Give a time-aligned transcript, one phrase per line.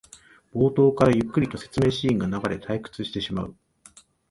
[0.51, 3.55] 冒頭からゆっくりと説明シーンが流れ退屈してしまう